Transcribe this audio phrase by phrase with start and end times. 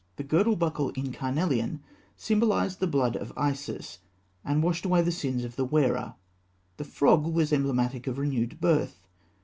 [0.15, 2.17] The girdle buckle in carnelian (fig.
[2.17, 3.99] 210) symbolised the blood of Isis,
[4.43, 6.15] and washed away the sins of the wearer.
[6.77, 7.25] The frog (fig.
[7.33, 9.05] 211) was emblematic of renewed birth.